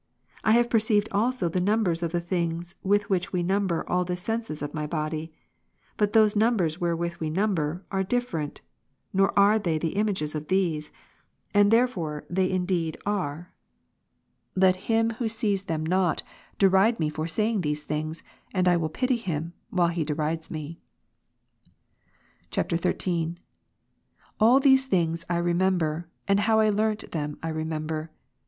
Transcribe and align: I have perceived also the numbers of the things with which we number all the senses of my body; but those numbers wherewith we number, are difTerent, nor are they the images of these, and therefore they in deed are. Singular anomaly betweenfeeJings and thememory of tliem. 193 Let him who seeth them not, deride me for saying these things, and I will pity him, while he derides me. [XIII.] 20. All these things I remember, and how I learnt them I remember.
I 0.43 0.53
have 0.53 0.67
perceived 0.67 1.09
also 1.11 1.47
the 1.47 1.61
numbers 1.61 2.01
of 2.01 2.11
the 2.11 2.19
things 2.19 2.73
with 2.81 3.07
which 3.07 3.31
we 3.31 3.43
number 3.43 3.87
all 3.87 4.03
the 4.03 4.15
senses 4.15 4.63
of 4.63 4.73
my 4.73 4.87
body; 4.87 5.31
but 5.95 6.13
those 6.13 6.35
numbers 6.35 6.81
wherewith 6.81 7.17
we 7.19 7.29
number, 7.29 7.85
are 7.91 8.03
difTerent, 8.03 8.61
nor 9.13 9.31
are 9.37 9.59
they 9.59 9.77
the 9.77 9.93
images 9.97 10.33
of 10.33 10.47
these, 10.47 10.91
and 11.53 11.69
therefore 11.69 12.25
they 12.31 12.49
in 12.49 12.65
deed 12.65 12.97
are. 13.05 13.53
Singular 14.55 14.55
anomaly 14.55 14.57
betweenfeeJings 14.57 14.57
and 14.57 14.57
thememory 14.57 14.57
of 14.57 14.57
tliem. 14.57 14.57
193 14.57 14.65
Let 14.65 14.75
him 14.75 15.09
who 15.19 15.29
seeth 15.29 15.67
them 15.67 15.85
not, 15.85 16.23
deride 16.57 16.99
me 16.99 17.09
for 17.11 17.27
saying 17.27 17.61
these 17.61 17.83
things, 17.83 18.23
and 18.55 18.67
I 18.67 18.77
will 18.77 18.89
pity 18.89 19.17
him, 19.17 19.53
while 19.69 19.89
he 19.89 20.03
derides 20.03 20.49
me. 20.49 20.79
[XIII.] 22.51 22.73
20. 22.79 23.35
All 24.39 24.59
these 24.59 24.87
things 24.87 25.25
I 25.29 25.37
remember, 25.37 26.07
and 26.27 26.39
how 26.39 26.59
I 26.59 26.71
learnt 26.71 27.11
them 27.11 27.37
I 27.43 27.49
remember. 27.49 28.09